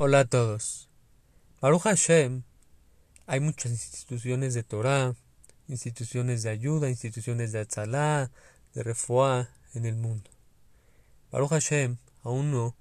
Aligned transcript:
Hola 0.00 0.20
a 0.20 0.24
todos. 0.26 0.88
Baruch 1.60 1.82
Hashem, 1.82 2.44
hay 3.26 3.40
muchas 3.40 3.72
instituciones 3.72 4.54
de 4.54 4.62
Torah, 4.62 5.16
instituciones 5.66 6.44
de 6.44 6.50
ayuda, 6.50 6.88
instituciones 6.88 7.50
de 7.50 7.58
Atzalá, 7.58 8.30
de 8.74 8.84
Refuá 8.84 9.48
en 9.74 9.86
el 9.86 9.96
mundo. 9.96 10.30
Baruch 11.32 11.50
Hashem, 11.50 11.96
a 12.22 12.30
uno 12.30 12.76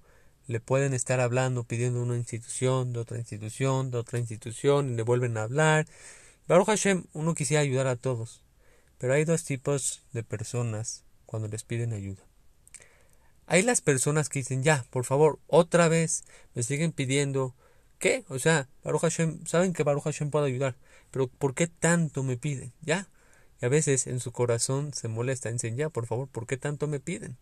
le 0.46 0.60
pueden 0.60 0.94
estar 0.94 1.20
hablando, 1.20 1.64
pidiendo 1.64 2.04
una 2.04 2.18
institución, 2.18 2.94
de 2.94 3.00
otra 3.00 3.18
institución, 3.18 3.90
de 3.90 3.98
otra 3.98 4.20
institución, 4.20 4.92
y 4.92 4.96
le 4.96 5.02
vuelven 5.02 5.38
a 5.38 5.42
hablar. 5.42 5.88
Baruch 6.48 6.68
Hashem, 6.68 7.06
uno 7.14 7.34
quisiera 7.34 7.64
ayudar 7.64 7.88
a 7.88 7.96
todos, 7.96 8.44
pero 9.00 9.16
hay 9.16 9.26
dos 9.26 9.44
tipos 9.44 10.04
de 10.14 10.22
personas 10.22 11.04
cuando 11.26 11.48
les 11.48 11.64
piden 11.64 11.94
ayuda. 11.94 12.22
Hay 13.48 13.64
las 13.64 13.80
personas 13.82 14.28
que 14.28 14.40
dicen, 14.40 14.62
ya, 14.62 14.86
por 14.90 15.06
favor, 15.06 15.40
otra 15.48 15.88
vez 15.88 16.26
me 16.54 16.64
siguen 16.64 16.92
pidiendo, 16.92 17.56
¿qué? 17.98 18.26
O 18.28 18.40
sea, 18.40 18.70
Baruch 18.84 19.02
Hashem, 19.02 19.46
saben 19.46 19.72
que 19.72 19.84
Baruch 19.84 20.04
Hashem 20.04 20.30
puede 20.30 20.48
ayudar, 20.48 20.76
pero 21.12 21.28
¿por 21.28 21.56
qué 21.56 21.68
tanto 21.68 22.24
me 22.24 22.36
piden? 22.36 22.74
¿Ya? 22.82 23.10
Y 23.62 23.66
a 23.66 23.70
veces 23.70 24.06
en 24.06 24.20
su 24.20 24.34
corazón 24.34 24.94
se 24.94 25.08
molesta, 25.08 25.50
dicen, 25.50 25.78
ya, 25.78 25.90
por 25.90 26.06
favor, 26.06 26.28
¿por 26.28 26.46
qué 26.46 26.58
tanto 26.58 26.88
me 26.88 27.00
piden? 27.00 27.38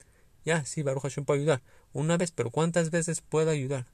Ya, 0.46 0.64
sí, 0.64 0.84
Baruch 0.84 1.02
Hashem 1.02 1.26
puede 1.26 1.42
ayudar. 1.42 1.64
Una 1.92 2.18
vez, 2.18 2.32
pero 2.32 2.52
¿cuántas 2.52 2.92
veces 2.92 3.22
puedo 3.22 3.50
ayudar? 3.50 3.88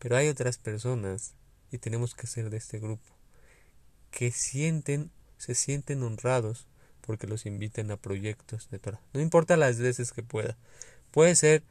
Pero 0.00 0.16
hay 0.16 0.28
otras 0.28 0.58
personas, 0.58 1.34
y 1.70 1.78
tenemos 1.78 2.16
que 2.16 2.26
ser 2.26 2.50
de 2.50 2.56
este 2.56 2.80
grupo, 2.80 3.14
que 4.10 4.32
sienten, 4.32 5.12
se 5.38 5.54
sienten 5.54 6.02
honrados 6.02 6.66
porque 7.00 7.26
los 7.26 7.46
inviten 7.46 7.90
a 7.90 7.96
proyectos 7.96 8.70
de 8.70 8.78
Torah. 8.78 9.00
No 9.12 9.20
importa 9.20 9.56
las 9.56 9.78
veces 9.78 10.12
que 10.12 10.22
pueda. 10.22 10.56
Puede 11.14 11.36
ser 11.36 11.62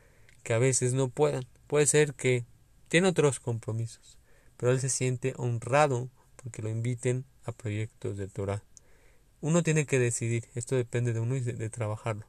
que 0.43 0.53
a 0.53 0.57
veces 0.57 0.93
no 0.93 1.09
puedan, 1.09 1.45
puede 1.67 1.85
ser 1.85 2.13
que 2.13 2.45
tiene 2.87 3.09
otros 3.09 3.41
compromisos, 3.41 4.17
pero 4.55 4.71
él 4.71 4.79
se 4.79 4.87
siente 4.87 5.33
honrado 5.35 6.09
porque 6.37 6.61
lo 6.61 6.69
inviten 6.69 7.25
a 7.43 7.51
proyectos 7.51 8.15
de 8.15 8.29
Torah. 8.29 8.63
Uno 9.41 9.61
tiene 9.61 9.85
que 9.85 9.99
decidir, 9.99 10.47
esto 10.55 10.77
depende 10.77 11.11
de 11.11 11.19
uno 11.19 11.35
y 11.35 11.41
de, 11.41 11.69
trabajarlo. 11.69 12.25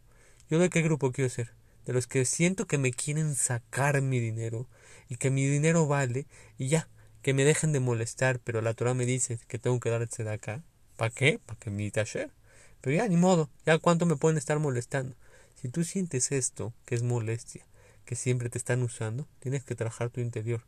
¿Yo 0.51 0.59
de 0.59 0.70
qué 0.70 0.83
grupo 0.83 1.12
quiero 1.12 1.31
ser? 1.31 1.53
De 1.87 1.92
los 1.92 2.09
que 2.09 2.25
siento 2.25 2.67
que 2.67 2.79
me 2.79 2.91
quieren 2.91 3.37
sacar 3.37 4.03
mi 4.03 4.19
dinero 4.19 4.67
y 5.09 5.15
que 5.15 5.31
mi 5.31 5.47
dinero 5.47 5.87
vale 5.87 6.27
y 6.59 6.67
ya, 6.67 6.89
que 7.23 7.33
me 7.33 7.45
dejen 7.45 7.70
de 7.70 7.79
molestar, 7.79 8.41
pero 8.41 8.61
la 8.61 8.75
Torah 8.75 8.95
me 8.95 9.07
dice 9.07 9.39
que 9.47 9.61
tengo 9.61 9.79
que 9.79 9.91
darse 9.91 10.25
de 10.25 10.33
acá. 10.33 10.65
¿Para 10.97 11.11
qué? 11.11 11.39
Para 11.39 11.61
que 11.61 11.70
me 11.70 11.89
tasher. 11.92 12.33
Pero 12.81 12.97
ya, 12.97 13.07
ni 13.07 13.17
modo, 13.17 13.51
ya 13.65 13.79
cuánto 13.79 14.05
me 14.05 14.17
pueden 14.17 14.37
estar 14.37 14.59
molestando. 14.59 15.15
Si 15.55 15.69
tú 15.69 15.85
sientes 15.85 16.33
esto, 16.33 16.73
que 16.85 16.95
es 16.95 17.03
molestia, 17.03 17.65
que 18.05 18.17
siempre 18.17 18.51
te 18.51 18.59
están 18.59 18.83
usando, 18.83 19.27
tienes 19.39 19.65
que 19.65 19.75
trabajar 19.75 20.11
tu 20.11 20.21
interior. 20.21 20.63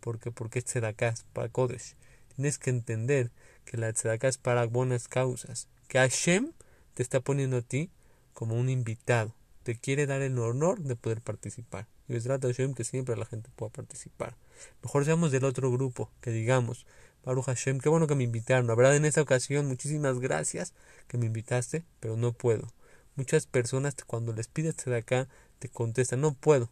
porque 0.00 0.30
Porque 0.30 0.58
es 0.58 0.66
tzedakah, 0.66 1.14
para 1.32 1.48
Kodesh. 1.48 1.96
Tienes 2.34 2.58
que 2.58 2.70
entender 2.70 3.30
que 3.64 3.76
la 3.76 3.92
tzedakah 3.92 4.28
es 4.28 4.38
para 4.38 4.66
buenas 4.66 5.08
causas. 5.08 5.68
Que 5.88 5.98
Hashem 5.98 6.52
te 6.94 7.02
está 7.02 7.20
poniendo 7.20 7.58
a 7.58 7.62
ti 7.62 7.90
como 8.32 8.56
un 8.56 8.68
invitado. 8.68 9.34
Te 9.62 9.76
quiere 9.76 10.06
dar 10.06 10.20
el 10.20 10.38
honor 10.38 10.80
de 10.80 10.96
poder 10.96 11.22
participar. 11.22 11.86
Y 12.08 12.16
es 12.16 12.24
trata 12.24 12.48
Hashem 12.48 12.74
que 12.74 12.84
siempre 12.84 13.16
la 13.16 13.24
gente 13.24 13.48
pueda 13.56 13.72
participar. 13.72 14.36
Mejor 14.82 15.04
seamos 15.04 15.32
del 15.32 15.44
otro 15.44 15.70
grupo, 15.70 16.10
que 16.20 16.30
digamos, 16.30 16.86
Baruch 17.24 17.46
Hashem, 17.46 17.80
qué 17.80 17.88
bueno 17.88 18.06
que 18.06 18.14
me 18.14 18.24
invitaron. 18.24 18.66
La 18.66 18.74
verdad, 18.74 18.96
en 18.96 19.06
esta 19.06 19.22
ocasión, 19.22 19.66
muchísimas 19.66 20.20
gracias 20.20 20.74
que 21.08 21.16
me 21.16 21.26
invitaste, 21.26 21.84
pero 22.00 22.16
no 22.16 22.32
puedo. 22.32 22.68
Muchas 23.16 23.46
personas 23.46 23.94
cuando 24.06 24.32
les 24.32 24.48
pides 24.48 24.76
de 24.84 24.96
acá 24.96 25.28
te 25.58 25.68
contestan, 25.68 26.20
no 26.20 26.34
puedo, 26.34 26.70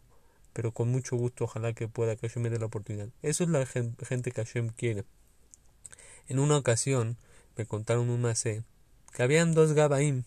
pero 0.51 0.73
con 0.73 0.89
mucho 0.89 1.15
gusto 1.15 1.45
ojalá 1.45 1.73
que 1.73 1.87
pueda, 1.87 2.15
que 2.15 2.27
Hashem 2.27 2.43
me 2.43 2.49
dé 2.49 2.59
la 2.59 2.65
oportunidad. 2.65 3.09
Eso 3.21 3.43
es 3.43 3.49
la 3.49 3.65
gente 3.65 4.31
que 4.31 4.43
Hashem 4.43 4.69
quiere. 4.69 5.05
En 6.27 6.39
una 6.39 6.57
ocasión 6.57 7.17
me 7.57 7.65
contaron 7.65 8.09
un 8.09 8.21
macé 8.21 8.63
que 9.13 9.23
habían 9.23 9.53
dos 9.53 9.73
Gabaim. 9.73 10.23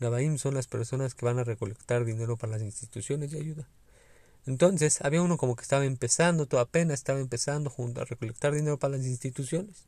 Gabaim 0.00 0.38
son 0.38 0.54
las 0.54 0.66
personas 0.66 1.14
que 1.14 1.24
van 1.24 1.38
a 1.38 1.44
recolectar 1.44 2.04
dinero 2.04 2.36
para 2.36 2.52
las 2.52 2.62
instituciones 2.62 3.30
de 3.30 3.38
ayuda. 3.38 3.68
Entonces 4.46 5.00
había 5.02 5.22
uno 5.22 5.36
como 5.36 5.54
que 5.54 5.62
estaba 5.62 5.84
empezando, 5.84 6.46
todo 6.46 6.60
apenas 6.60 6.94
estaba 6.94 7.20
empezando 7.20 7.70
junto 7.70 8.00
a 8.00 8.04
recolectar 8.04 8.52
dinero 8.52 8.78
para 8.78 8.96
las 8.96 9.06
instituciones. 9.06 9.86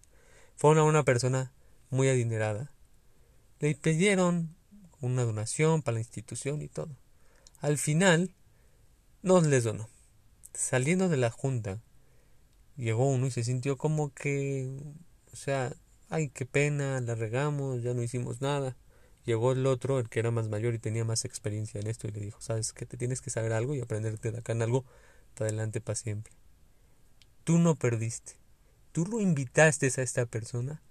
Fue 0.57 0.71
una 0.71 1.03
persona 1.03 1.53
muy 1.91 2.09
adinerada. 2.09 2.71
Le 3.59 3.75
pidieron 3.75 4.55
una 5.05 5.25
donación 5.25 5.83
para 5.83 5.97
la 5.97 6.01
institución 6.01 6.63
y 6.63 6.69
todo. 6.69 6.97
Al 7.61 7.79
final, 7.79 8.35
no 9.23 9.41
les 9.41 9.65
donó. 9.65 9.89
Saliendo 10.53 11.09
de 11.09 11.17
la 11.17 11.31
junta, 11.31 11.81
llegó 12.77 13.09
uno 13.09 13.27
y 13.27 13.31
se 13.31 13.45
sintió 13.45 13.77
como 13.77 14.13
que, 14.13 14.71
o 15.33 15.37
sea, 15.37 15.75
ay, 16.09 16.29
qué 16.29 16.47
pena, 16.47 17.01
la 17.01 17.15
regamos, 17.15 17.83
ya 17.83 17.95
no 17.95 18.03
hicimos 18.03 18.41
nada. 18.41 18.77
Llegó 19.25 19.53
el 19.53 19.67
otro, 19.67 19.99
el 19.99 20.09
que 20.09 20.21
era 20.21 20.31
más 20.31 20.49
mayor 20.49 20.75
y 20.75 20.79
tenía 20.79 21.05
más 21.05 21.25
experiencia 21.25 21.81
en 21.81 21.87
esto, 21.87 22.07
y 22.07 22.13
le 22.13 22.21
dijo, 22.21 22.41
sabes 22.41 22.73
que 22.73 22.87
te 22.87 22.97
tienes 22.97 23.21
que 23.21 23.31
saber 23.31 23.53
algo 23.53 23.75
y 23.75 23.81
aprenderte 23.81 24.31
de 24.31 24.39
acá 24.39 24.53
en 24.53 24.63
algo 24.63 24.85
para 25.35 25.49
adelante 25.49 25.81
para 25.81 25.97
siempre. 25.97 26.33
Tú 27.45 27.59
no 27.59 27.75
perdiste. 27.77 28.35
Tú 28.93 29.07
lo 29.07 29.21
invitaste 29.21 29.87
a 29.97 30.03
esta 30.03 30.27
persona 30.27 30.83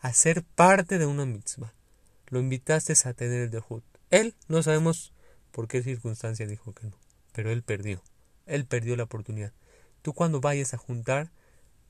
a 0.00 0.12
ser 0.12 0.42
parte 0.42 0.98
de 0.98 1.06
una 1.06 1.26
mitzvah 1.26 1.74
lo 2.32 2.40
invitaste 2.40 2.94
a 3.04 3.12
tener 3.12 3.42
el 3.42 3.50
dejud. 3.50 3.82
Él 4.08 4.34
no 4.48 4.62
sabemos 4.62 5.12
por 5.50 5.68
qué 5.68 5.82
circunstancia 5.82 6.46
dijo 6.46 6.72
que 6.72 6.86
no, 6.86 6.96
pero 7.32 7.50
él 7.50 7.62
perdió. 7.62 8.02
Él 8.46 8.64
perdió 8.64 8.96
la 8.96 9.02
oportunidad. 9.02 9.52
Tú 10.00 10.14
cuando 10.14 10.40
vayas 10.40 10.72
a 10.72 10.78
juntar, 10.78 11.30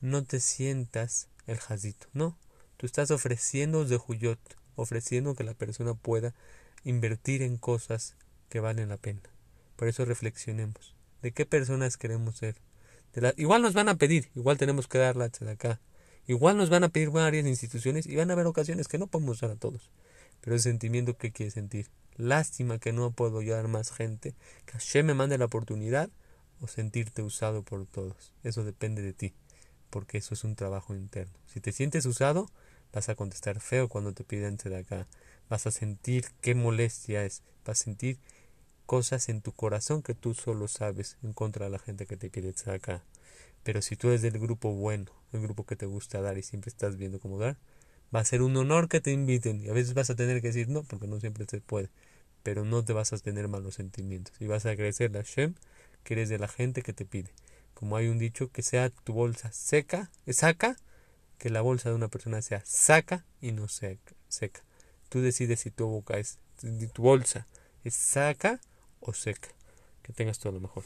no 0.01 0.25
te 0.25 0.41
sientas 0.41 1.29
el 1.47 1.59
jazito, 1.59 2.07
no. 2.11 2.37
Tú 2.75 2.85
estás 2.85 3.09
ofreciendo 3.09 3.85
de 3.85 3.95
Juyot, 3.95 4.57
ofreciendo 4.75 5.33
que 5.33 5.45
la 5.45 5.53
persona 5.53 5.93
pueda 5.93 6.35
invertir 6.83 7.41
en 7.41 7.55
cosas 7.55 8.17
que 8.49 8.59
valen 8.59 8.89
la 8.89 8.97
pena. 8.97 9.21
Por 9.77 9.87
eso 9.87 10.03
reflexionemos. 10.03 10.93
¿De 11.21 11.31
qué 11.31 11.45
personas 11.45 11.95
queremos 11.95 12.35
ser? 12.35 12.57
De 13.13 13.33
igual 13.37 13.61
nos 13.61 13.73
van 13.73 13.87
a 13.87 13.95
pedir, 13.95 14.29
igual 14.35 14.57
tenemos 14.57 14.89
que 14.89 14.97
darla 14.97 15.29
de 15.29 15.51
acá. 15.51 15.79
Igual 16.27 16.57
nos 16.57 16.69
van 16.69 16.83
a 16.83 16.89
pedir 16.89 17.11
varias 17.11 17.45
instituciones 17.45 18.07
y 18.07 18.17
van 18.17 18.29
a 18.29 18.33
haber 18.33 18.47
ocasiones 18.47 18.89
que 18.89 18.97
no 18.97 19.07
podemos 19.07 19.37
usar 19.37 19.49
a 19.51 19.55
todos. 19.55 19.89
Pero 20.43 20.57
el 20.57 20.61
sentimiento 20.61 21.17
que 21.17 21.31
quiere 21.31 21.51
sentir. 21.51 21.87
Lástima 22.17 22.77
que 22.77 22.91
no 22.91 23.11
puedo 23.11 23.39
ayudar 23.39 23.69
más 23.69 23.91
gente. 23.91 24.35
Que 24.65 24.73
Hashem 24.73 25.05
me 25.05 25.13
mande 25.13 25.37
la 25.37 25.45
oportunidad 25.45 26.09
o 26.59 26.67
sentirte 26.67 27.21
usado 27.21 27.63
por 27.63 27.85
todos. 27.85 28.33
Eso 28.43 28.65
depende 28.65 29.01
de 29.01 29.13
ti. 29.13 29.33
Porque 29.89 30.17
eso 30.17 30.33
es 30.33 30.43
un 30.43 30.55
trabajo 30.55 30.95
interno. 30.95 31.33
Si 31.47 31.61
te 31.61 31.71
sientes 31.71 32.05
usado, 32.05 32.49
vas 32.91 33.07
a 33.07 33.15
contestar 33.15 33.61
feo 33.61 33.87
cuando 33.87 34.11
te 34.11 34.25
piden 34.25 34.57
de 34.57 34.75
acá. 34.75 35.07
Vas 35.49 35.65
a 35.65 35.71
sentir 35.71 36.25
qué 36.41 36.55
molestia 36.55 37.23
es. 37.23 37.41
Vas 37.65 37.79
a 37.79 37.83
sentir 37.85 38.19
cosas 38.85 39.29
en 39.29 39.41
tu 39.41 39.53
corazón 39.53 40.03
que 40.03 40.13
tú 40.13 40.33
solo 40.33 40.67
sabes 40.67 41.17
en 41.23 41.31
contra 41.31 41.65
de 41.65 41.71
la 41.71 41.79
gente 41.79 42.05
que 42.05 42.17
te 42.17 42.29
quiere 42.29 42.53
acá. 42.67 43.01
Pero 43.63 43.81
si 43.81 43.95
tú 43.95 44.09
eres 44.09 44.21
del 44.21 44.37
grupo 44.39 44.73
bueno, 44.73 45.09
el 45.31 45.39
grupo 45.39 45.65
que 45.65 45.77
te 45.77 45.85
gusta 45.85 46.19
dar 46.19 46.37
y 46.37 46.43
siempre 46.43 46.69
estás 46.69 46.97
viendo 46.97 47.21
cómo 47.21 47.39
dar, 47.39 47.57
va 48.13 48.19
a 48.19 48.25
ser 48.25 48.41
un 48.41 48.55
honor 48.57 48.89
que 48.89 49.01
te 49.01 49.11
inviten. 49.11 49.63
Y 49.63 49.69
a 49.69 49.73
veces 49.73 49.93
vas 49.93 50.09
a 50.09 50.15
tener 50.15 50.41
que 50.41 50.47
decir 50.47 50.69
no 50.69 50.83
porque 50.83 51.07
no 51.07 51.19
siempre 51.19 51.45
se 51.47 51.61
puede 51.61 51.89
pero 52.43 52.65
no 52.65 52.83
te 52.83 52.93
vas 52.93 53.13
a 53.13 53.17
tener 53.17 53.47
malos 53.47 53.75
sentimientos. 53.75 54.35
Y 54.39 54.47
vas 54.47 54.65
a 54.65 54.71
agradecer 54.71 55.17
a 55.17 55.21
Shem 55.21 55.55
que 56.03 56.13
eres 56.13 56.29
de 56.29 56.37
la 56.37 56.49
gente 56.49 56.83
que 56.83 56.93
te 56.93 57.05
pide. 57.05 57.31
Como 57.73 57.95
hay 57.95 58.09
un 58.09 58.19
dicho 58.19 58.51
que 58.51 58.61
sea 58.61 58.89
tu 58.89 59.13
bolsa 59.13 59.51
seca 59.51 60.11
saca 60.27 60.75
que 61.39 61.49
la 61.49 61.61
bolsa 61.61 61.89
de 61.89 61.95
una 61.95 62.09
persona 62.09 62.41
sea 62.41 62.61
saca 62.65 63.25
y 63.41 63.53
no 63.53 63.67
seca, 63.67 64.13
seca. 64.27 64.61
tú 65.09 65.21
decides 65.21 65.61
si 65.61 65.71
tu 65.71 65.87
boca 65.87 66.17
es 66.17 66.39
tu 66.93 67.01
bolsa 67.01 67.47
es 67.83 67.95
saca 67.95 68.61
o 68.99 69.13
seca. 69.13 69.49
Que 70.03 70.13
tengas 70.13 70.37
todo 70.37 70.53
lo 70.53 70.59
mejor 70.59 70.83